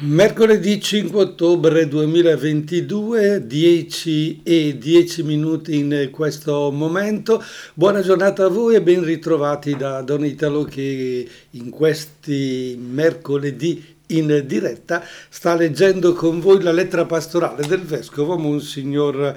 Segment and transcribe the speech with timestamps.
[0.00, 7.42] Mercoledì 5 ottobre 2022, 10 e 10 minuti in questo momento.
[7.74, 14.44] Buona giornata a voi e ben ritrovati da Don Italo che in questi mercoledì in
[14.46, 19.36] diretta sta leggendo con voi la lettera pastorale del vescovo Monsignor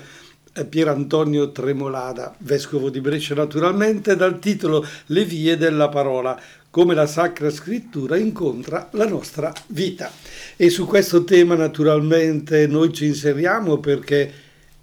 [0.68, 6.40] Pierantonio Tremolada, vescovo di Brescia naturalmente, dal titolo Le vie della parola
[6.72, 10.10] come la Sacra Scrittura incontra la nostra vita.
[10.56, 14.32] E su questo tema naturalmente noi ci inseriamo perché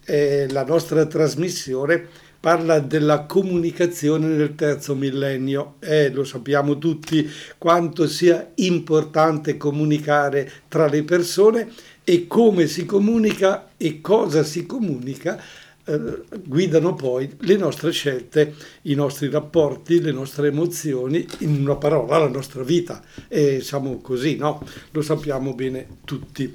[0.04, 2.06] eh, la nostra trasmissione
[2.40, 10.86] parla della comunicazione nel terzo millennio e lo sappiamo tutti quanto sia importante comunicare tra
[10.86, 11.68] le persone
[12.04, 15.42] e come si comunica e cosa si comunica
[15.88, 22.18] eh, guidano poi le nostre scelte, i nostri rapporti, le nostre emozioni, in una parola
[22.18, 23.02] la nostra vita.
[23.26, 24.62] E siamo così, no?
[24.90, 26.54] Lo sappiamo bene tutti.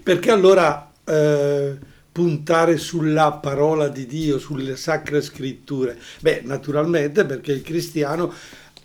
[0.00, 1.76] Perché allora eh,
[2.12, 5.98] puntare sulla parola di Dio, sulle sacre scritture?
[6.20, 8.32] Beh, naturalmente perché il cristiano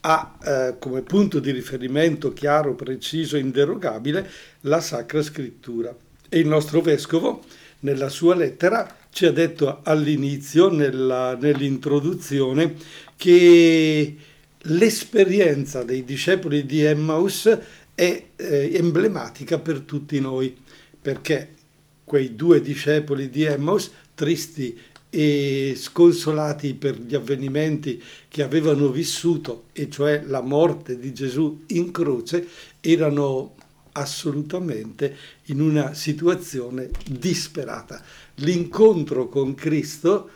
[0.02, 4.28] ha eh, come punto di riferimento chiaro, preciso, inderogabile
[4.62, 5.96] la sacra scrittura.
[6.28, 7.44] E il nostro vescovo,
[7.82, 12.76] nella sua lettera, ci ha detto all'inizio, nell'introduzione,
[13.16, 14.16] che
[14.58, 17.58] l'esperienza dei discepoli di Emmaus
[17.94, 20.58] è eh, emblematica per tutti noi,
[21.02, 21.50] perché
[22.04, 24.76] quei due discepoli di Emmaus, tristi
[25.10, 31.92] e sconsolati per gli avvenimenti che avevano vissuto, e cioè la morte di Gesù in
[31.92, 32.48] croce,
[32.80, 33.56] erano
[33.94, 38.02] assolutamente in una situazione disperata.
[38.36, 40.30] L'incontro con Cristo,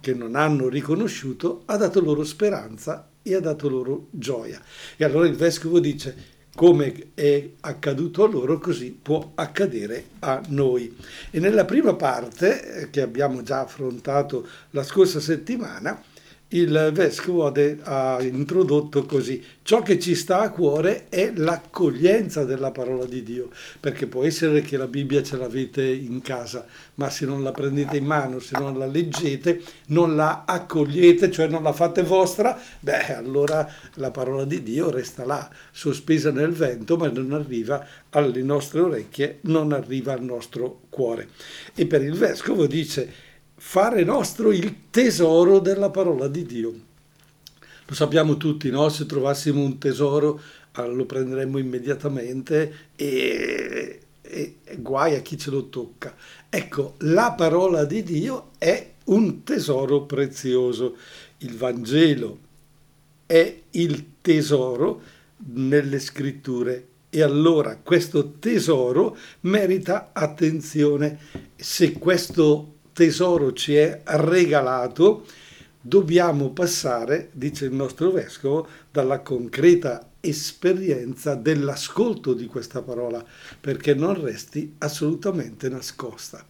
[0.00, 4.60] che non hanno riconosciuto, ha dato loro speranza e ha dato loro gioia.
[4.96, 10.94] E allora il vescovo dice, come è accaduto a loro, così può accadere a noi.
[11.30, 16.02] E nella prima parte, eh, che abbiamo già affrontato la scorsa settimana,
[16.52, 17.46] il vescovo
[17.82, 23.50] ha introdotto così, ciò che ci sta a cuore è l'accoglienza della parola di Dio,
[23.78, 27.98] perché può essere che la Bibbia ce l'avete in casa, ma se non la prendete
[27.98, 33.14] in mano, se non la leggete, non la accogliete, cioè non la fate vostra, beh
[33.14, 38.80] allora la parola di Dio resta là, sospesa nel vento, ma non arriva alle nostre
[38.80, 41.28] orecchie, non arriva al nostro cuore.
[41.76, 43.28] E per il vescovo dice,
[43.62, 46.72] fare nostro il tesoro della parola di Dio.
[47.84, 48.88] Lo sappiamo tutti, no?
[48.88, 50.40] Se trovassimo un tesoro
[50.76, 56.16] lo prenderemmo immediatamente e, e, e guai a chi ce lo tocca.
[56.48, 60.96] Ecco, la parola di Dio è un tesoro prezioso.
[61.38, 62.38] Il Vangelo
[63.26, 65.02] è il tesoro
[65.52, 71.18] nelle scritture e allora questo tesoro merita attenzione.
[71.56, 75.24] Se questo tesoro ci è regalato,
[75.80, 83.24] dobbiamo passare, dice il nostro vescovo, dalla concreta esperienza dell'ascolto di questa parola,
[83.58, 86.44] perché non resti assolutamente nascosta.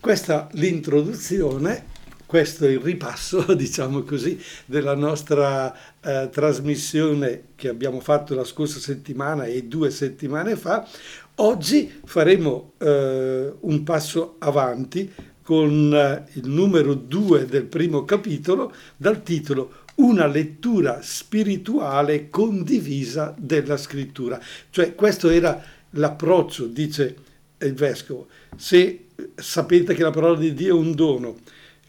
[0.00, 1.84] Questa l'introduzione,
[2.24, 8.78] questo è il ripasso, diciamo così, della nostra eh, trasmissione che abbiamo fatto la scorsa
[8.78, 10.88] settimana e due settimane fa.
[11.36, 15.12] Oggi faremo eh, un passo avanti
[15.52, 23.76] con eh, il numero 2 del primo capitolo dal titolo Una lettura spirituale condivisa della
[23.76, 24.40] scrittura.
[24.70, 27.16] Cioè questo era l'approccio, dice
[27.58, 28.28] il vescovo.
[28.56, 31.36] Se sapete che la parola di Dio è un dono,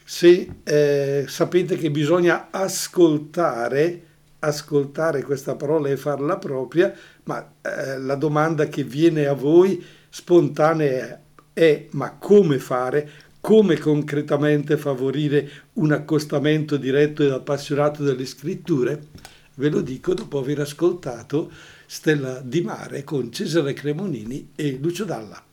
[0.04, 4.02] se eh, sapete che bisogna ascoltare,
[4.40, 6.94] ascoltare questa parola e farla propria,
[7.24, 11.22] ma eh, la domanda che viene a voi spontanea
[11.54, 13.10] è ma come fare?
[13.44, 19.08] Come concretamente favorire un accostamento diretto ed appassionato delle scritture?
[19.56, 21.52] Ve lo dico dopo aver ascoltato
[21.86, 25.44] Stella di Mare con Cesare Cremonini e Lucio Dalla.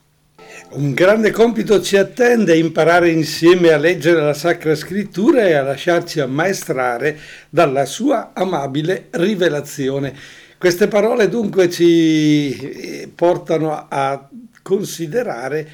[0.75, 6.21] Un grande compito ci attende imparare insieme a leggere la Sacra Scrittura e a lasciarci
[6.21, 7.19] ammaestrare
[7.51, 10.17] dalla sua amabile rivelazione.
[10.59, 14.29] Queste parole dunque ci eh, portano a
[14.63, 15.69] considerare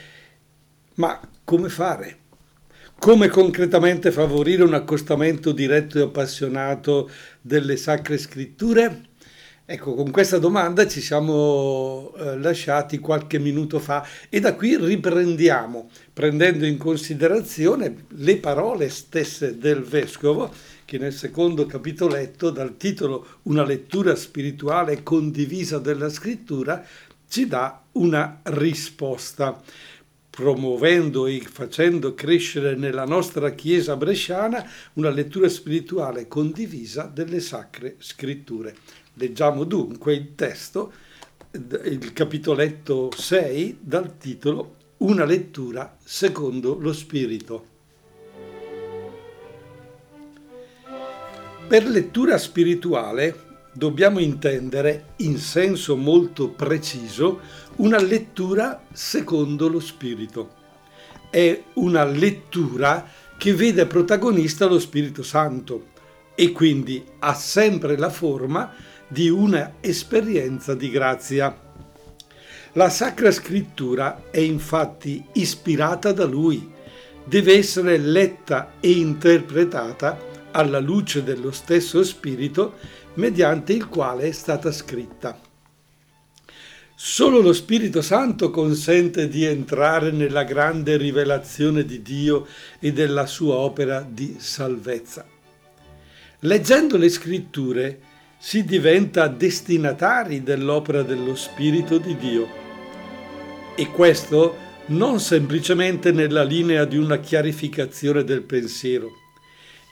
[0.95, 2.19] ma come fare?
[2.99, 7.09] Come concretamente favorire un accostamento diretto e appassionato
[7.41, 9.03] delle sacre scritture?
[9.65, 15.89] Ecco, con questa domanda ci siamo eh, lasciati qualche minuto fa e da qui riprendiamo,
[16.13, 20.53] prendendo in considerazione le parole stesse del vescovo
[20.85, 26.85] che nel secondo capitoletto, dal titolo Una lettura spirituale condivisa della scrittura,
[27.29, 29.61] ci dà una risposta
[30.37, 38.77] promuovendo e facendo crescere nella nostra Chiesa bresciana una lettura spirituale condivisa delle sacre scritture.
[39.15, 40.93] Leggiamo dunque il testo,
[41.53, 47.67] il capitoletto 6, dal titolo Una lettura secondo lo Spirito.
[51.67, 57.41] Per lettura spirituale dobbiamo intendere in senso molto preciso
[57.77, 60.55] una lettura secondo lo Spirito.
[61.29, 63.07] È una lettura
[63.37, 65.89] che vede protagonista lo Spirito Santo
[66.35, 68.73] e quindi ha sempre la forma
[69.07, 71.55] di una esperienza di grazia.
[72.73, 76.73] La Sacra Scrittura è infatti ispirata da Lui,
[77.25, 80.19] deve essere letta e interpretata
[80.53, 82.75] alla luce dello stesso Spirito
[83.15, 85.46] mediante il quale è stata scritta.
[86.99, 92.47] Solo lo Spirito Santo consente di entrare nella grande rivelazione di Dio
[92.81, 95.27] e della sua opera di salvezza.
[96.41, 98.01] Leggendo le scritture
[98.39, 102.49] si diventa destinatari dell'opera dello Spirito di Dio.
[103.77, 104.57] E questo
[104.87, 109.11] non semplicemente nella linea di una chiarificazione del pensiero.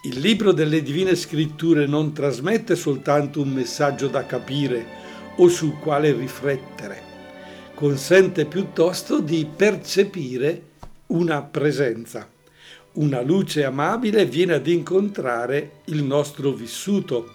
[0.05, 5.04] Il libro delle Divine Scritture non trasmette soltanto un messaggio da capire,
[5.36, 7.12] o sul quale riflettere.
[7.75, 10.62] Consente piuttosto di percepire
[11.08, 12.28] una presenza.
[12.94, 17.32] Una luce amabile viene ad incontrare il nostro vissuto,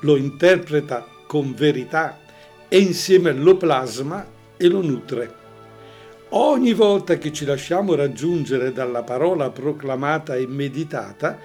[0.00, 2.18] lo interpreta con verità
[2.68, 4.26] e insieme lo plasma
[4.56, 5.44] e lo nutre.
[6.30, 11.38] Ogni volta che ci lasciamo raggiungere dalla parola proclamata e meditata,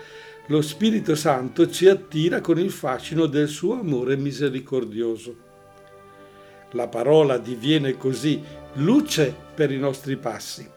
[0.48, 5.51] lo Spirito Santo ci attira con il fascino del suo amore misericordioso.
[6.72, 8.42] La parola diviene così
[8.74, 10.68] luce per i nostri passi.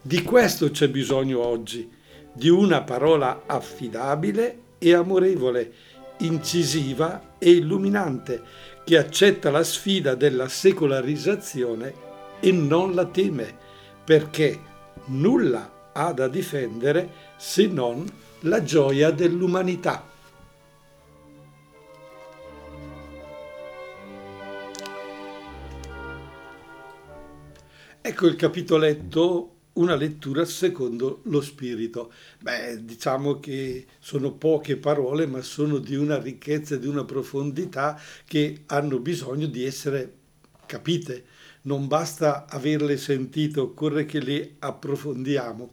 [0.00, 1.90] Di questo c'è bisogno oggi,
[2.32, 5.72] di una parola affidabile e amorevole,
[6.18, 8.42] incisiva e illuminante,
[8.84, 11.94] che accetta la sfida della secolarizzazione
[12.40, 13.56] e non la teme,
[14.04, 14.60] perché
[15.06, 18.04] nulla ha da difendere se non
[18.40, 20.12] la gioia dell'umanità.
[28.06, 32.12] Ecco il capitoletto, una lettura secondo lo spirito.
[32.38, 37.98] Beh, diciamo che sono poche parole, ma sono di una ricchezza e di una profondità
[38.26, 40.16] che hanno bisogno di essere
[40.66, 41.24] capite.
[41.62, 45.72] Non basta averle sentite, occorre che le approfondiamo.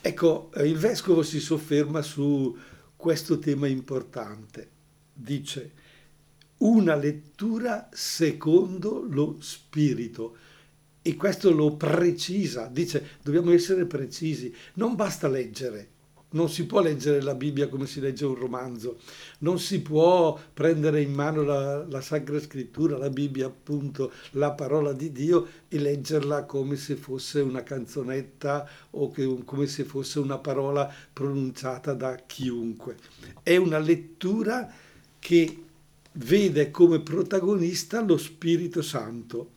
[0.00, 2.58] Ecco, il vescovo si sofferma su
[2.96, 4.68] questo tema importante.
[5.12, 5.72] Dice
[6.56, 10.38] una lettura secondo lo spirito
[11.08, 15.88] e questo lo precisa, dice dobbiamo essere precisi, non basta leggere,
[16.32, 18.98] non si può leggere la Bibbia come si legge un romanzo,
[19.38, 24.92] non si può prendere in mano la, la, Sacra Scrittura, la Bibbia appunto, la parola
[24.92, 30.36] di Dio e leggerla come se fosse una canzonetta o che, come se fosse una
[30.36, 32.96] parola pronunciata da chiunque.
[33.42, 34.70] È una lettura
[35.18, 35.62] che
[36.12, 39.52] vede come protagonista lo Spirito Santo.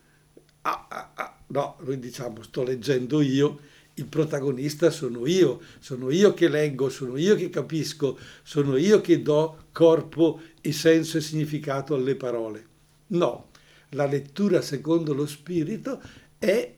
[0.61, 3.59] Ah, ah, ah No, noi diciamo sto leggendo io,
[3.95, 9.21] il protagonista sono io, sono io che leggo, sono io che capisco, sono io che
[9.21, 12.65] do corpo e senso e significato alle parole.
[13.07, 13.49] No,
[13.89, 16.01] la lettura secondo lo Spirito
[16.39, 16.73] è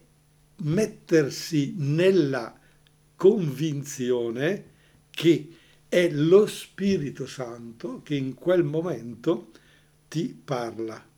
[0.56, 2.60] mettersi nella
[3.16, 4.72] convinzione
[5.12, 5.50] che
[5.88, 9.52] è lo Spirito Santo che in quel momento
[10.08, 11.13] ti parla.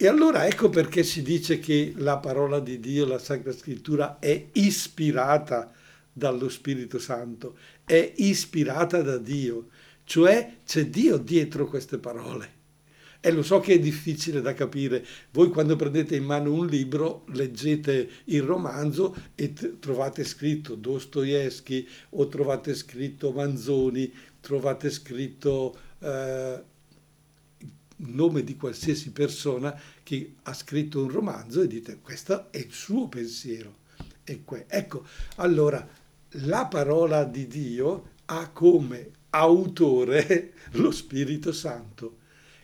[0.00, 4.46] E allora ecco perché si dice che la parola di Dio, la Sacra Scrittura, è
[4.52, 5.72] ispirata
[6.12, 9.70] dallo Spirito Santo, è ispirata da Dio,
[10.04, 12.52] cioè c'è Dio dietro queste parole.
[13.18, 15.04] E lo so che è difficile da capire.
[15.32, 22.28] Voi quando prendete in mano un libro, leggete il romanzo e trovate scritto Dostoevsky o
[22.28, 25.76] trovate scritto Manzoni, trovate scritto...
[25.98, 26.76] Eh,
[27.98, 33.08] nome di qualsiasi persona che ha scritto un romanzo e dite questo è il suo
[33.08, 33.86] pensiero.
[34.24, 35.86] Ecco, allora
[36.32, 42.18] la parola di Dio ha come autore lo Spirito Santo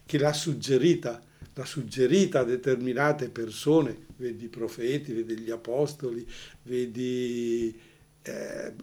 [0.04, 1.22] che l'ha suggerita,
[1.54, 6.26] l'ha suggerita a determinate persone, vedi i profeti, vedi gli apostoli,
[6.64, 7.74] vedi
[8.22, 8.74] eh,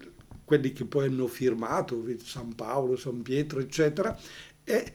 [0.43, 4.17] quelli che poi hanno firmato, San Paolo, San Pietro, eccetera,
[4.63, 4.93] e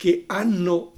[0.00, 0.94] che hanno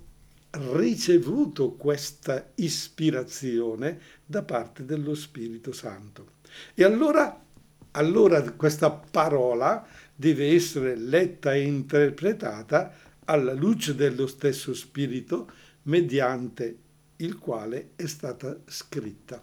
[0.51, 6.35] ricevuto questa ispirazione da parte dello Spirito Santo.
[6.73, 7.45] E allora,
[7.91, 12.95] allora questa parola deve essere letta e interpretata
[13.25, 15.51] alla luce dello stesso Spirito
[15.83, 16.77] mediante
[17.17, 19.43] il quale è stata scritta.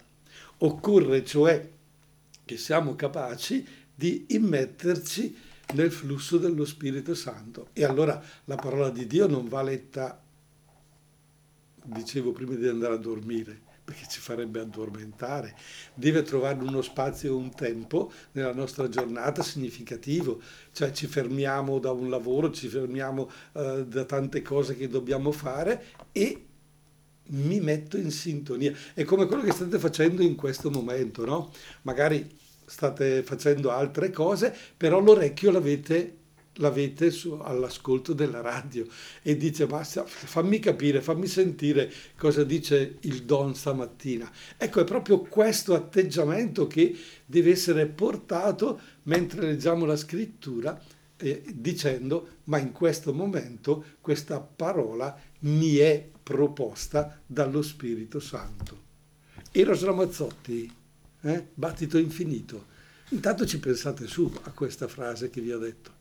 [0.60, 1.70] Occorre cioè
[2.46, 5.36] che siamo capaci di immetterci
[5.74, 7.68] nel flusso dello Spirito Santo.
[7.74, 10.22] E allora la parola di Dio non va letta,
[11.84, 15.56] dicevo prima di andare a dormire, perché ci farebbe addormentare.
[15.94, 21.92] Deve trovare uno spazio e un tempo nella nostra giornata significativo, cioè ci fermiamo da
[21.92, 26.46] un lavoro, ci fermiamo uh, da tante cose che dobbiamo fare e
[27.32, 28.74] mi metto in sintonia.
[28.94, 31.52] È come quello che state facendo in questo momento, no?
[31.84, 32.38] Magari
[32.70, 36.18] state facendo altre cose, però l'orecchio l'avete,
[36.54, 38.86] l'avete su, all'ascolto della radio
[39.24, 44.32] e dice ma fammi capire, fammi sentire cosa dice il Don stamattina.
[44.56, 46.96] Ecco, è proprio questo atteggiamento che
[47.26, 50.80] deve essere portato mentre leggiamo la scrittura
[51.18, 58.88] eh, dicendo ma in questo momento questa parola mi è proposta dallo Spirito Santo.
[59.52, 60.78] Eros Ramazzotti
[61.22, 61.46] eh?
[61.54, 62.66] battito infinito.
[63.10, 65.98] Intanto ci pensate su a questa frase che vi ho detto.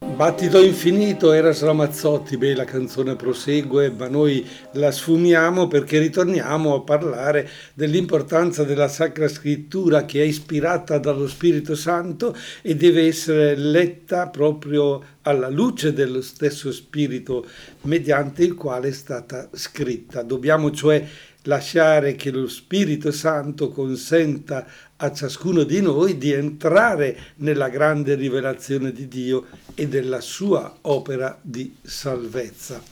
[0.00, 6.82] Battito infinito era Ramazzotti, beh la canzone prosegue, ma noi la sfumiamo perché ritorniamo a
[6.82, 14.28] parlare dell'importanza della Sacra Scrittura che è ispirata dallo Spirito Santo e deve essere letta
[14.28, 17.46] proprio alla luce dello stesso Spirito
[17.82, 20.22] mediante il quale è stata scritta.
[20.22, 21.06] Dobbiamo cioè
[21.42, 24.66] lasciare che lo Spirito Santo consenta
[24.96, 31.38] a ciascuno di noi di entrare nella grande rivelazione di Dio e della sua opera
[31.40, 32.82] di salvezza.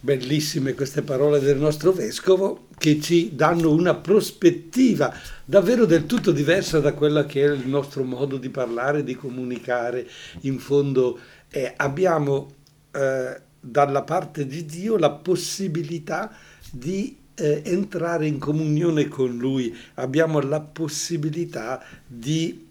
[0.00, 5.12] Bellissime queste parole del nostro vescovo che ci danno una prospettiva
[5.44, 10.06] davvero del tutto diversa da quella che è il nostro modo di parlare, di comunicare.
[10.42, 11.18] In fondo
[11.50, 12.52] eh, abbiamo
[12.92, 16.30] eh, dalla parte di Dio la possibilità
[16.70, 22.66] di eh, entrare in comunione con Lui, abbiamo la possibilità di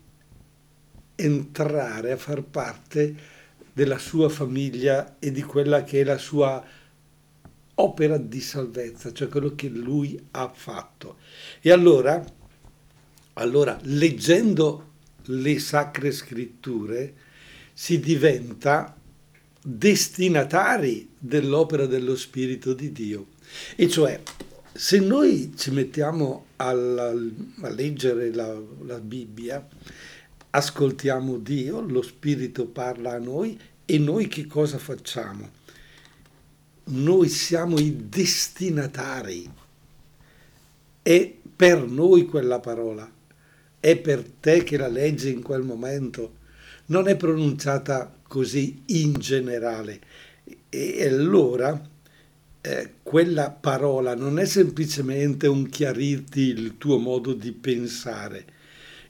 [1.15, 3.15] entrare a far parte
[3.73, 6.63] della sua famiglia e di quella che è la sua
[7.75, 11.17] opera di salvezza, cioè quello che lui ha fatto.
[11.61, 12.23] E allora,
[13.33, 14.85] allora leggendo
[15.25, 17.13] le sacre scritture
[17.73, 18.95] si diventa
[19.61, 23.27] destinatari dell'opera dello Spirito di Dio.
[23.75, 24.19] E cioè
[24.77, 28.55] se noi ci mettiamo alla, a leggere la,
[28.85, 29.67] la Bibbia,
[30.51, 35.49] ascoltiamo Dio, lo Spirito parla a noi e noi che cosa facciamo?
[36.89, 39.51] Noi siamo i destinatari.
[41.01, 43.11] È per noi quella parola,
[43.79, 46.35] è per te che la leggi in quel momento,
[46.87, 49.99] non è pronunciata così in generale.
[50.69, 51.95] E allora
[52.67, 58.45] eh, quella parola non è semplicemente un chiarirti il tuo modo di pensare,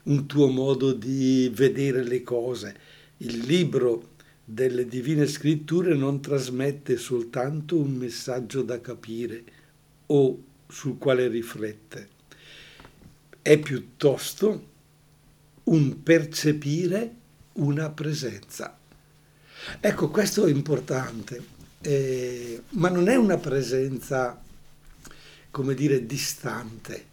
[0.04, 2.76] un tuo modo di vedere le cose.
[3.18, 4.10] Il libro
[4.46, 9.44] delle divine scritture non trasmette soltanto un messaggio da capire
[10.06, 12.10] o sul quale riflette,
[13.42, 14.68] è piuttosto
[15.64, 17.16] un percepire
[17.54, 18.78] una presenza.
[19.80, 21.56] Ecco, questo è importante
[21.88, 24.38] eh, ma non è una presenza,
[25.50, 27.06] come dire, distante,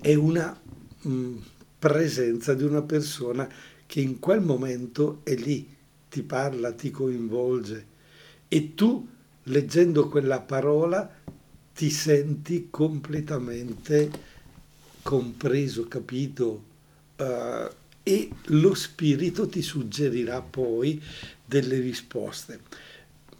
[0.00, 0.58] è una
[1.02, 1.36] mh, mm,
[1.78, 3.46] presenza di una persona
[3.84, 5.68] che in quel momento è lì,
[6.08, 7.86] ti parla, ti coinvolge
[8.48, 9.06] e tu,
[9.42, 11.14] leggendo quella parola,
[11.74, 14.10] ti senti completamente
[15.02, 16.64] compreso, capito
[17.18, 17.70] uh,
[18.02, 21.02] e lo spirito ti suggerirà poi
[21.44, 22.60] delle risposte.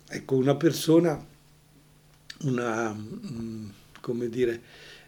[0.09, 1.25] Ecco, una persona,
[2.43, 3.69] una, mm,
[4.01, 4.63] come dire,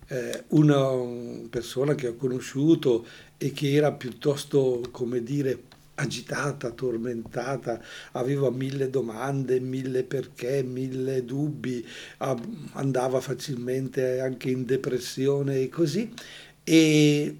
[0.08, 5.62] eh, una persona che ho conosciuto e che era piuttosto, come dire,
[5.94, 7.80] agitata, tormentata,
[8.12, 11.86] aveva mille domande, mille perché, mille dubbi,
[12.72, 16.12] andava facilmente anche in depressione e così.
[16.64, 17.36] E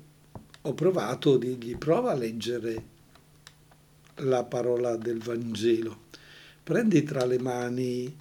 [0.63, 2.97] ho provato a dirgli prova a leggere
[4.17, 6.07] la parola del Vangelo
[6.69, 8.15] prendi tra le mani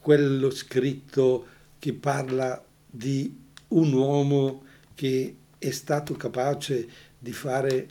[0.00, 1.46] quello scritto
[1.78, 3.32] che parla di
[3.68, 4.64] un uomo
[4.96, 7.88] che è stato capace di fare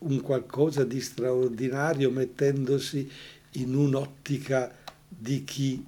[0.00, 3.10] un qualcosa di straordinario mettendosi
[3.52, 4.70] in un'ottica
[5.08, 5.82] di chi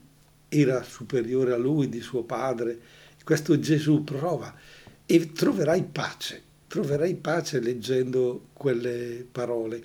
[0.48, 2.80] era superiore a lui, di suo padre.
[3.22, 4.56] Questo Gesù prova
[5.04, 9.84] e troverai pace, troverai pace leggendo quelle parole,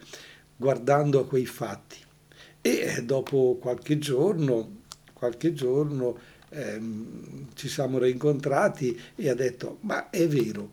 [0.55, 2.07] guardando a quei fatti.
[2.61, 4.81] E dopo qualche giorno,
[5.13, 6.17] qualche giorno
[6.49, 10.71] ehm, ci siamo rincontrati e ha detto, ma è vero,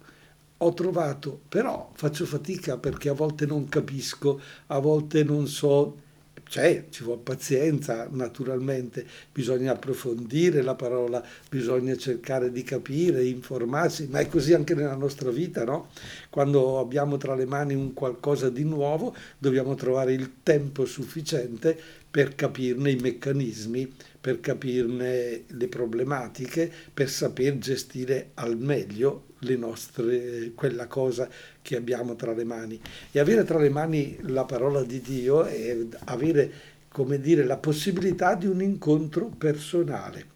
[0.58, 6.04] ho trovato, però faccio fatica perché a volte non capisco, a volte non so
[6.48, 14.20] c'è, ci vuole pazienza naturalmente, bisogna approfondire la parola, bisogna cercare di capire, informarsi, ma
[14.20, 15.88] è così anche nella nostra vita, no?
[16.30, 21.76] Quando abbiamo tra le mani un qualcosa di nuovo, dobbiamo trovare il tempo sufficiente
[22.08, 23.92] per capirne i meccanismi,
[24.26, 31.28] per capirne le problematiche, per saper gestire al meglio nostre, quella cosa
[31.62, 32.80] che abbiamo tra le mani.
[33.12, 36.50] E avere tra le mani la parola di Dio è avere,
[36.88, 40.30] come dire, la possibilità di un incontro personale,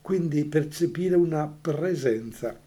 [0.00, 2.58] quindi percepire una presenza.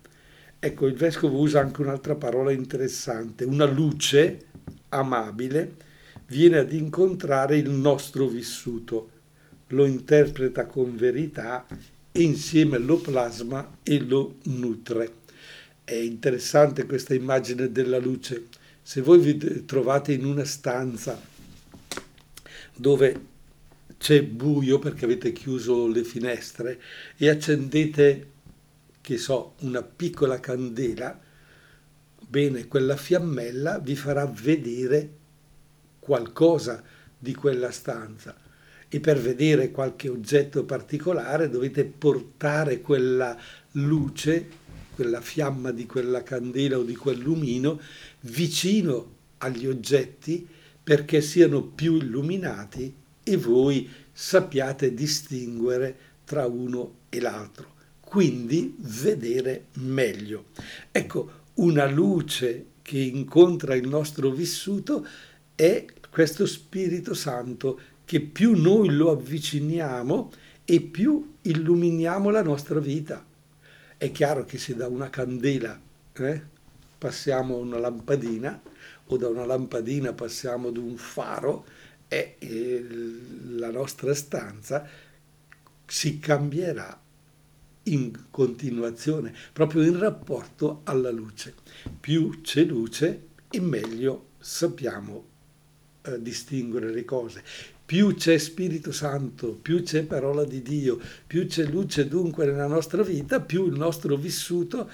[0.57, 4.45] Ecco, il vescovo usa anche un'altra parola interessante, una luce
[4.87, 5.73] amabile
[6.27, 9.17] viene ad incontrare il nostro vissuto,
[9.69, 11.65] lo interpreta con verità
[12.11, 15.17] e insieme lo plasma e lo nutre.
[15.83, 18.47] È interessante questa immagine della luce.
[18.81, 21.19] Se voi vi trovate in una stanza
[22.75, 23.27] dove
[23.97, 26.81] c'è buio perché avete chiuso le finestre
[27.17, 28.27] e accendete,
[29.01, 31.19] che so, una piccola candela,
[32.27, 35.17] bene, quella fiammella vi farà vedere
[35.99, 36.81] qualcosa
[37.17, 38.47] di quella stanza
[38.89, 43.37] e per vedere qualche oggetto particolare dovete portare quella
[43.73, 44.67] luce
[44.99, 47.79] quella fiamma di quella candela o di quel lumino
[48.21, 50.45] vicino agli oggetti
[50.83, 52.93] perché siano più illuminati
[53.23, 60.47] e voi sappiate distinguere tra uno e l'altro, quindi vedere meglio.
[60.91, 65.07] Ecco, una luce che incontra il nostro vissuto
[65.55, 70.31] è questo Spirito Santo che più noi lo avviciniamo
[70.65, 73.23] e più illuminiamo la nostra vita.
[73.97, 75.79] È chiaro che se da una candela
[76.13, 76.41] eh,
[76.97, 78.59] passiamo a una lampadina
[79.05, 81.65] o da una lampadina passiamo ad un faro,
[82.07, 82.87] e eh,
[83.49, 84.87] la nostra stanza
[85.85, 86.99] si cambierà
[87.83, 91.53] in continuazione, proprio in rapporto alla luce.
[91.99, 95.25] Più c'è luce e meglio sappiamo
[96.01, 97.43] eh, distinguere le cose
[97.89, 103.01] più c'è Spirito Santo, più c'è parola di Dio, più c'è luce dunque nella nostra
[103.01, 104.87] vita, più il nostro vissuto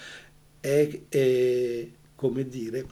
[0.62, 2.86] è, è come dire,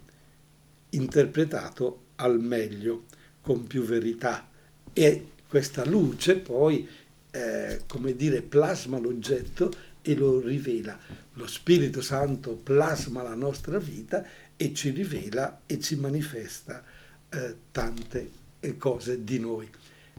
[0.90, 3.06] interpretato al meglio,
[3.40, 4.46] con più verità.
[4.92, 6.86] E questa luce poi,
[7.32, 11.00] eh, come dire, plasma l'oggetto e lo rivela.
[11.36, 14.26] Lo Spirito Santo plasma la nostra vita
[14.58, 16.84] e ci rivela e ci manifesta
[17.30, 18.42] eh, tante
[18.78, 19.70] cose di noi.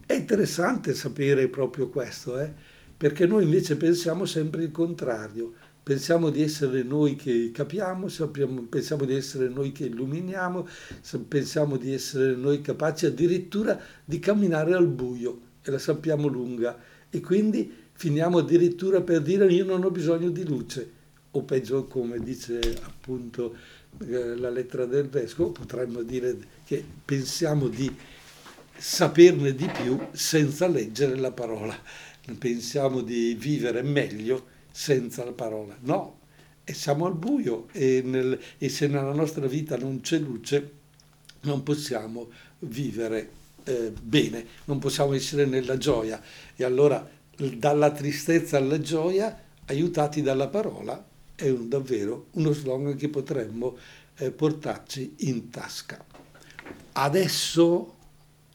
[0.06, 2.52] È interessante sapere proprio questo, eh?
[2.96, 5.52] perché noi invece pensiamo sempre il contrario.
[5.82, 10.66] Pensiamo di essere noi che capiamo, sappiamo, pensiamo di essere noi che illuminiamo,
[11.28, 16.78] pensiamo di essere noi capaci addirittura di camminare al buio e la sappiamo lunga
[17.10, 20.90] e quindi finiamo addirittura per dire io non ho bisogno di luce
[21.30, 23.54] o peggio come dice appunto
[24.06, 27.94] eh, la lettera del vescovo potremmo dire che pensiamo di
[28.76, 31.76] saperne di più senza leggere la parola.
[32.38, 35.76] Pensiamo di vivere meglio senza la parola.
[35.80, 36.18] No,
[36.64, 40.82] e siamo al buio e, nel, e se nella nostra vita non c'è luce
[41.42, 43.30] non possiamo vivere
[43.64, 46.20] eh, bene, non possiamo essere nella gioia.
[46.56, 47.06] E allora
[47.36, 53.76] dalla tristezza alla gioia, aiutati dalla parola, è un, davvero uno slogan che potremmo
[54.16, 56.02] eh, portarci in tasca.
[56.92, 57.94] Adesso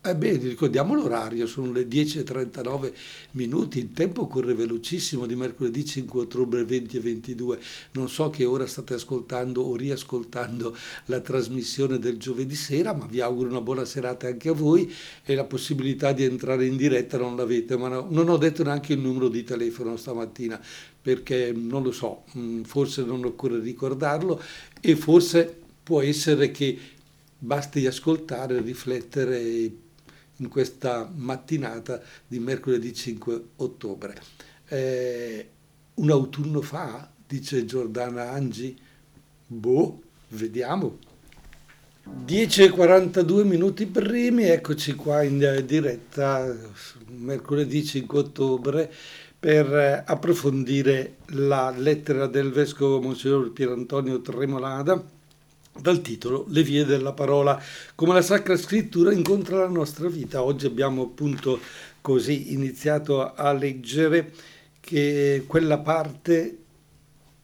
[0.02, 2.94] Ebbene, ricordiamo l'orario, sono le 10.39
[3.32, 7.60] minuti, il tempo corre velocissimo di mercoledì 5 ottobre 2022.
[7.92, 10.74] Non so che ora state ascoltando o riascoltando
[11.08, 14.90] la trasmissione del giovedì sera, ma vi auguro una buona serata anche a voi
[15.26, 18.94] e la possibilità di entrare in diretta non l'avete, ma no, non ho detto neanche
[18.94, 20.62] il numero di telefono stamattina
[21.02, 22.24] perché non lo so,
[22.64, 24.42] forse non occorre ricordarlo
[24.80, 26.80] e forse può essere che
[27.38, 29.88] basti ascoltare, riflettere
[30.40, 34.16] in questa mattinata di mercoledì 5 ottobre.
[34.68, 35.50] Eh,
[35.96, 38.78] un autunno fa, dice Giordana Angi,
[39.48, 40.98] boh, vediamo.
[42.26, 46.56] 10.42 minuti primi, eccoci qua in diretta
[47.08, 48.92] mercoledì 5 ottobre
[49.40, 55.18] per approfondire la lettera del vescovo Monsignor Pierantonio Tremolada
[55.78, 57.62] dal titolo Le vie della parola,
[57.96, 60.44] come la Sacra Scrittura incontra la nostra vita.
[60.44, 61.60] Oggi abbiamo appunto
[62.02, 64.34] così iniziato a leggere
[64.80, 66.58] che quella parte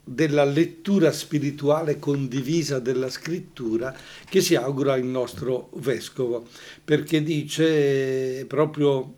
[0.08, 3.96] della lettura spirituale condivisa della scrittura
[4.30, 6.48] che si augura il nostro vescovo,
[6.84, 9.16] perché dice proprio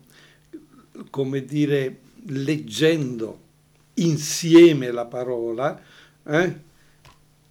[1.10, 3.46] come dire leggendo
[3.94, 5.80] insieme la parola
[6.24, 6.60] eh,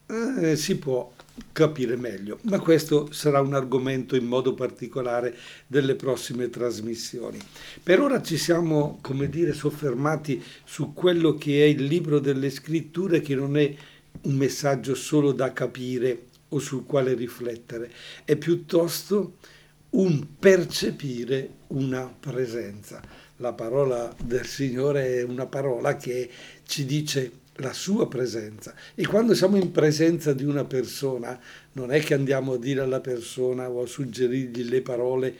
[0.07, 1.11] eh, si può
[1.51, 2.39] capire meglio.
[2.43, 5.35] Ma questo sarà un argomento in modo particolare
[5.67, 7.39] delle prossime trasmissioni.
[7.81, 13.21] Per ora ci siamo, come dire, soffermati su quello che è il libro delle scritture,
[13.21, 13.73] che non è
[14.21, 17.91] un messaggio solo da capire o sul quale riflettere,
[18.23, 19.37] è piuttosto
[19.91, 23.01] un percepire una presenza.
[23.37, 26.29] La parola del Signore è una parola che
[26.65, 28.73] ci dice la sua presenza.
[28.95, 31.39] E quando siamo in presenza di una persona,
[31.73, 35.37] non è che andiamo a dire alla persona o a suggerirgli le parole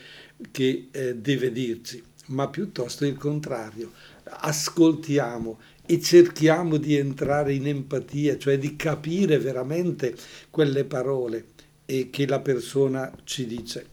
[0.51, 3.91] che eh, deve dirci, ma piuttosto il contrario.
[4.23, 10.15] Ascoltiamo e cerchiamo di entrare in empatia, cioè di capire veramente
[10.49, 11.45] quelle parole
[11.86, 13.88] che la persona ci dice.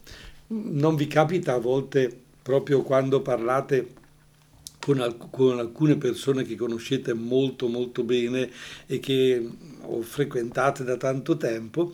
[0.47, 4.03] Non vi capita a volte, proprio quando parlate
[4.85, 8.51] con, alc- con, alcune persone che conoscete molto molto bene
[8.85, 9.43] e che
[9.81, 11.93] ho frequentate da tanto tempo,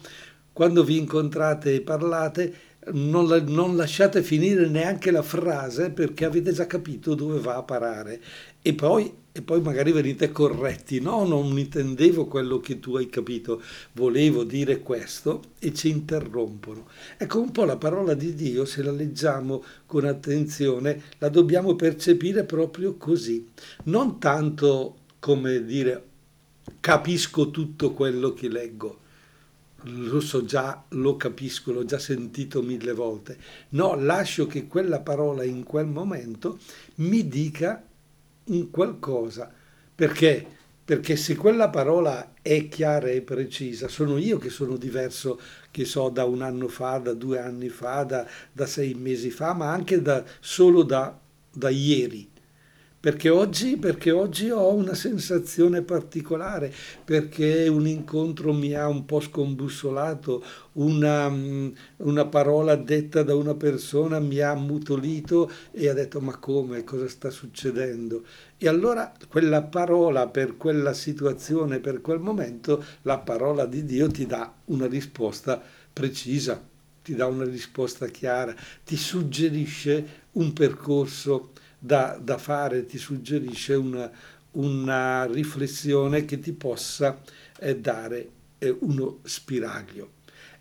[0.52, 2.54] quando vi incontrate e parlate
[2.88, 7.64] non, la, non, lasciate finire neanche la frase perché avete già capito dove va a
[7.64, 8.20] parare.
[8.62, 13.62] E poi, e poi magari venite corretti, no, non intendevo quello che tu hai capito,
[13.94, 16.88] volevo dire questo e ci interrompono.
[17.18, 22.44] Ecco un po' la parola di Dio, se la leggiamo con attenzione, la dobbiamo percepire
[22.44, 23.48] proprio così,
[23.84, 26.06] non tanto come dire
[26.82, 29.00] capisco tutto quello che leggo,
[29.84, 33.38] lo so già, lo capisco, l'ho già sentito mille volte.
[33.70, 36.60] No, lascio che quella parola in quel momento
[36.96, 37.84] mi dica
[38.46, 39.52] un qualcosa.
[39.94, 40.46] Perché?
[40.84, 46.10] Perché se quella parola è chiara e precisa, sono io che sono diverso, che so,
[46.10, 50.02] da un anno fa, da due anni fa, da, da sei mesi fa, ma anche
[50.02, 51.18] da, solo da,
[51.54, 52.31] da ieri.
[53.02, 56.72] Perché oggi, perché oggi ho una sensazione particolare,
[57.04, 63.56] perché un incontro mi ha un po' scombussolato, una, mm, una parola detta da una
[63.56, 68.24] persona mi ha ammutolito e ha detto ma come, cosa sta succedendo?
[68.60, 74.28] E allora quella parola per quella situazione, per quel momento, la parola di Dio ti
[74.28, 75.60] dà una risposta
[75.92, 76.64] precisa,
[77.02, 78.54] ti dà una risposta chiara,
[78.86, 81.50] ti suggerisce un percorso
[81.84, 84.10] da, da fare, ti suggerisce una,
[84.52, 87.20] una, riflessione che ti possa
[87.60, 90.12] eh, dare eh, uno spiraglio.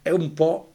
[0.00, 0.72] È un po'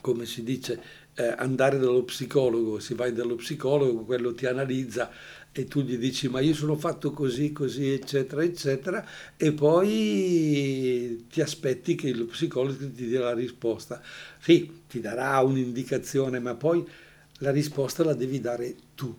[0.00, 0.80] come si dice
[1.14, 5.10] eh, andare dallo psicologo, si vai dallo psicologo, quello ti analizza
[5.50, 9.04] e tu gli dici ma io sono fatto così, così, eccetera, eccetera,
[9.36, 14.00] e poi ti aspetti che lo psicologo ti dia la risposta.
[14.38, 16.86] Sì, ti darà un'indicazione, ma poi
[17.38, 19.14] la risposta la devi dare tu.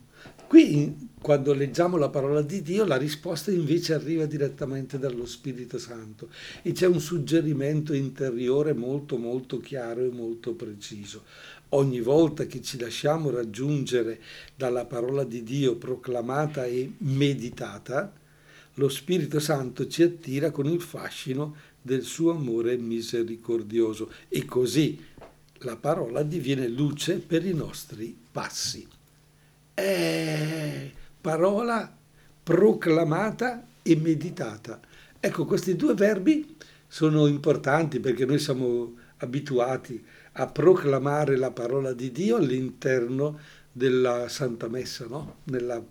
[0.47, 6.29] Qui, quando leggiamo la parola di Dio, la risposta invece arriva direttamente dallo Spirito Santo
[6.61, 11.23] e c'è un suggerimento interiore molto molto chiaro e molto preciso.
[11.69, 14.21] Ogni volta che ci lasciamo raggiungere
[14.55, 18.13] dalla parola di Dio proclamata e meditata,
[18.75, 24.97] lo Spirito Santo ci attira con il fascino del suo amore misericordioso e così
[25.59, 28.87] la parola diviene luce per i nostri passi.
[29.73, 31.95] È parola
[32.43, 34.79] proclamata e meditata.
[35.19, 36.55] Ecco, questi due verbi
[36.87, 43.39] sono importanti perché noi siamo abituati a proclamare la parola di Dio all'interno
[43.71, 45.37] della Santa Messa, no?
[45.45, 45.83] nella,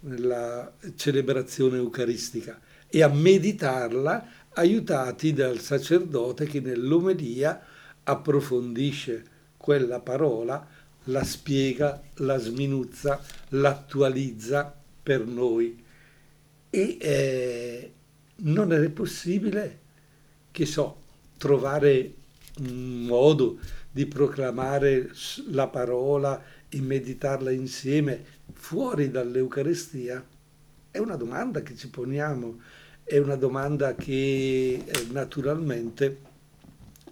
[0.00, 7.60] nella celebrazione eucaristica e a meditarla aiutati dal sacerdote che nell'omelia
[8.08, 9.24] approfondisce
[9.56, 10.66] quella parola,
[11.04, 15.84] la spiega, la sminuzza, l'attualizza per noi.
[16.70, 17.92] E eh,
[18.36, 19.78] non è possibile,
[20.50, 21.02] che so,
[21.36, 22.14] trovare
[22.60, 23.58] un modo
[23.90, 25.10] di proclamare
[25.50, 30.24] la parola e meditarla insieme fuori dall'Eucarestia?
[30.90, 32.58] È una domanda che ci poniamo,
[33.04, 36.27] è una domanda che eh, naturalmente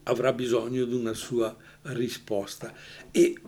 [0.08, 2.72] avrà bisogno di una sua risposta.
[3.10, 3.40] E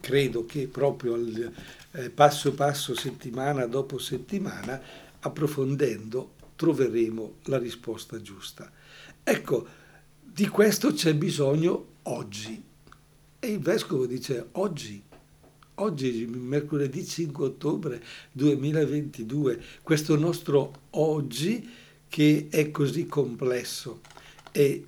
[0.00, 1.52] credo che proprio al,
[1.92, 4.80] eh, passo passo, settimana dopo settimana,
[5.20, 8.70] approfondendo, troveremo la risposta giusta.
[9.22, 9.66] Ecco,
[10.20, 12.62] di questo c'è bisogno oggi.
[13.38, 15.02] E il vescovo dice oggi,
[15.76, 21.68] oggi, mercoledì 5 ottobre 2022, questo nostro oggi
[22.08, 24.00] che è così complesso
[24.52, 24.84] e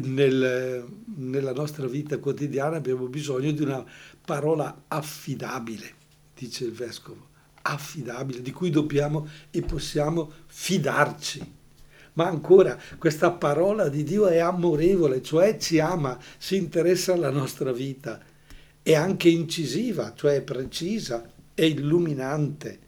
[0.00, 3.84] nel, nella nostra vita quotidiana abbiamo bisogno di una
[4.24, 5.92] parola affidabile,
[6.34, 7.28] dice il vescovo,
[7.62, 11.60] affidabile, di cui dobbiamo e possiamo fidarci.
[12.14, 17.72] Ma ancora, questa parola di Dio è amorevole, cioè ci ama, si interessa alla nostra
[17.72, 18.20] vita,
[18.82, 22.78] è anche incisiva, cioè precisa, è illuminante.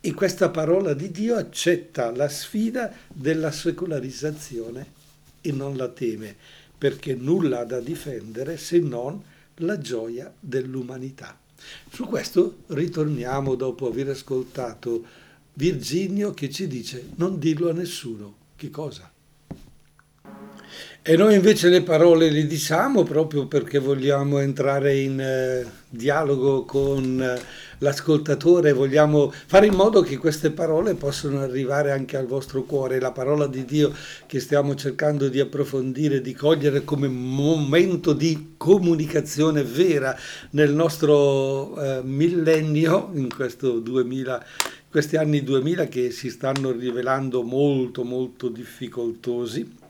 [0.00, 4.96] E questa parola di Dio accetta la sfida della secolarizzazione
[5.40, 6.36] e non la teme,
[6.76, 9.22] perché nulla ha da difendere se non
[9.56, 11.38] la gioia dell'umanità.
[11.92, 15.04] Su questo ritorniamo dopo aver ascoltato
[15.54, 18.36] Virginio che ci dice non dirlo a nessuno.
[18.54, 19.10] Che cosa?
[21.10, 27.18] E noi invece le parole le diciamo proprio perché vogliamo entrare in eh, dialogo con
[27.22, 27.40] eh,
[27.78, 33.00] l'ascoltatore, vogliamo fare in modo che queste parole possano arrivare anche al vostro cuore.
[33.00, 33.90] La parola di Dio
[34.26, 40.14] che stiamo cercando di approfondire, di cogliere come momento di comunicazione vera
[40.50, 44.44] nel nostro eh, millennio, in questo 2000
[44.90, 49.86] questi anni 2000 che si stanno rivelando molto molto difficoltosi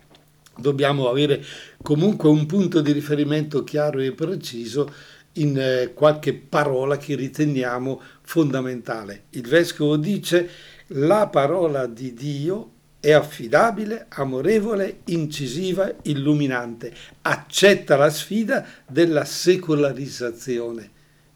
[0.58, 1.42] dobbiamo avere
[1.82, 4.92] comunque un punto di riferimento chiaro e preciso
[5.34, 9.24] in eh, qualche parola che riteniamo fondamentale.
[9.30, 10.50] Il vescovo dice
[10.88, 16.92] la parola di Dio è affidabile, amorevole, incisiva, illuminante,
[17.22, 20.90] accetta la sfida della secolarizzazione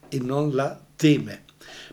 [0.08, 1.44] e non la teme.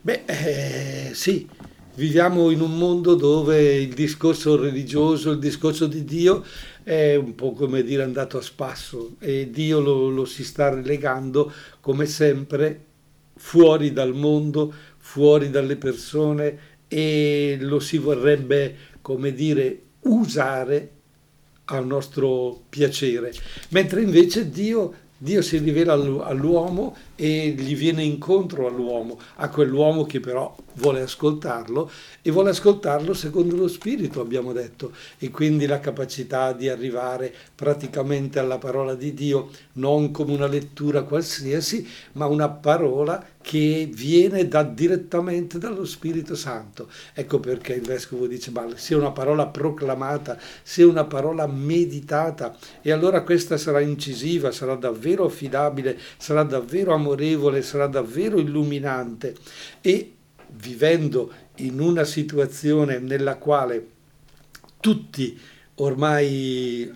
[0.01, 1.47] Beh, eh, sì,
[1.95, 6.43] viviamo in un mondo dove il discorso religioso, il discorso di Dio
[6.89, 11.53] è un po' come dire andato a spasso e Dio lo, lo si sta relegando
[11.81, 12.85] come sempre
[13.35, 20.89] fuori dal mondo, fuori dalle persone e lo si vorrebbe, come dire, usare
[21.65, 23.31] al nostro piacere,
[23.69, 30.21] mentre invece Dio Dio si rivela all'uomo e gli viene incontro all'uomo, a quell'uomo che
[30.21, 36.53] però vuole ascoltarlo e vuole ascoltarlo secondo lo spirito, abbiamo detto, e quindi la capacità
[36.53, 43.21] di arrivare praticamente alla parola di Dio non come una lettura qualsiasi, ma una parola
[43.41, 46.89] che viene da, direttamente dallo Spirito Santo.
[47.13, 52.91] Ecco perché il Vescovo dice, ma sia una parola proclamata, sia una parola meditata, e
[52.91, 59.35] allora questa sarà incisiva, sarà davvero affidabile, sarà davvero amorevole, sarà davvero illuminante.
[59.81, 60.13] E
[60.53, 63.87] vivendo in una situazione nella quale
[64.79, 65.37] tutti
[65.75, 66.91] ormai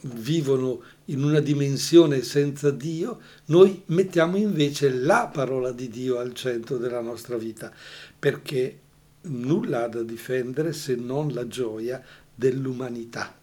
[0.00, 6.78] vivono in una dimensione senza Dio, noi mettiamo invece la parola di Dio al centro
[6.78, 7.72] della nostra vita,
[8.18, 8.80] perché
[9.22, 12.02] nulla ha da difendere se non la gioia
[12.34, 13.35] dell'umanità.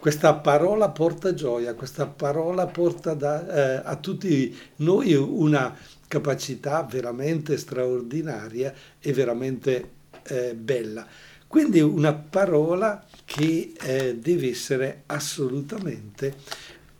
[0.00, 7.56] Questa parola porta gioia, questa parola porta da, eh, a tutti noi una capacità veramente
[7.56, 9.90] straordinaria e veramente
[10.22, 11.04] eh, bella.
[11.48, 16.36] Quindi una parola che eh, deve essere assolutamente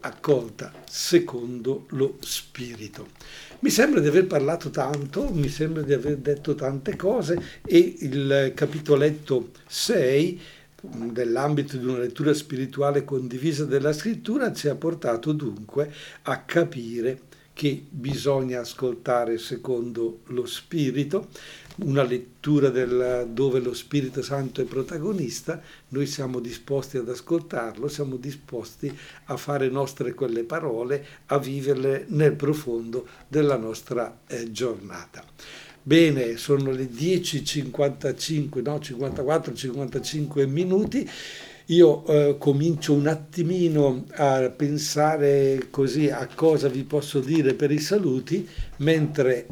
[0.00, 3.10] accolta secondo lo spirito.
[3.60, 8.52] Mi sembra di aver parlato tanto, mi sembra di aver detto tante cose e il
[8.56, 10.40] capitoletto 6
[10.82, 17.22] nell'ambito di una lettura spirituale condivisa della scrittura ci ha portato dunque a capire
[17.58, 21.26] che bisogna ascoltare secondo lo Spirito,
[21.78, 28.14] una lettura del, dove lo Spirito Santo è protagonista, noi siamo disposti ad ascoltarlo, siamo
[28.14, 35.24] disposti a fare nostre quelle parole, a viverle nel profondo della nostra eh, giornata.
[35.88, 41.08] Bene, sono le 10.55, no, 54-55 minuti
[41.68, 47.78] io eh, comincio un attimino a pensare così a cosa vi posso dire per i
[47.78, 48.46] saluti,
[48.78, 49.46] mentre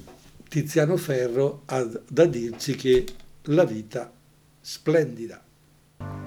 [0.46, 3.07] Tiziano Ferro ha da dirci che
[3.44, 4.12] la vita
[4.61, 5.42] splendida.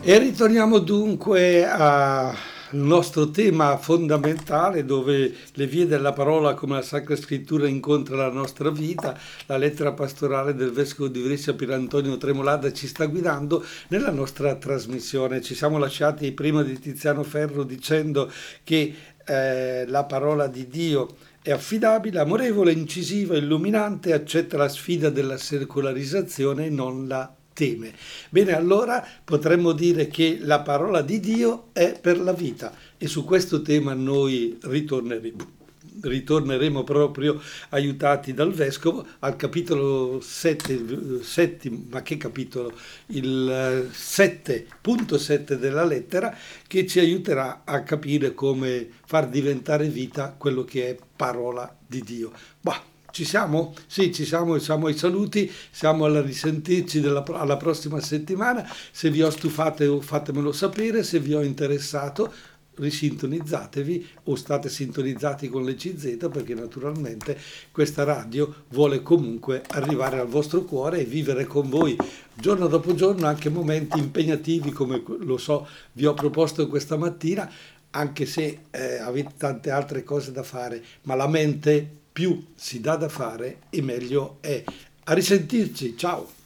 [0.02, 2.36] E ritorniamo dunque a
[2.72, 8.32] il nostro tema fondamentale dove le vie della parola come la Sacra Scrittura incontra la
[8.32, 13.66] nostra vita, la lettera pastorale del Vescovo di Brescia Pier Antonio Tremolada ci sta guidando
[13.88, 15.42] nella nostra trasmissione.
[15.42, 18.32] Ci siamo lasciati prima di Tiziano Ferro dicendo
[18.64, 18.94] che
[19.26, 26.66] eh, la parola di Dio È affidabile, amorevole, incisiva, illuminante, accetta la sfida della secolarizzazione
[26.66, 27.92] e non la teme.
[28.30, 33.26] Bene, allora potremmo dire che la parola di Dio è per la vita e su
[33.26, 35.58] questo tema noi ritorneremo
[36.02, 37.42] ritorneremo proprio
[37.72, 42.72] aiutati dal Vescovo al capitolo 7, 7 ma che capitolo?
[43.08, 46.34] Il 7.7 della lettera
[46.66, 52.32] che ci aiuterà a capire come far diventare vita quello che è parola di Dio.
[52.62, 53.74] Bah, ci siamo?
[53.88, 58.68] Sì, ci siamo, siamo ai saluti, siamo alla risentirci della, alla prossima settimana.
[58.92, 62.32] Se vi ho stufato fatemelo sapere, se vi ho interessato
[62.80, 67.38] risintonizzatevi o state sintonizzati con le CZ perché naturalmente
[67.72, 71.98] questa radio vuole comunque arrivare al vostro cuore e vivere con voi
[72.34, 77.52] giorno dopo giorno anche momenti impegnativi come lo so vi ho proposto questa mattina
[77.92, 82.98] anche se eh, avete tante altre cose da fare ma la mente più si dà
[82.98, 84.62] da fare e meglio è.
[85.06, 86.30] A risentirci ciao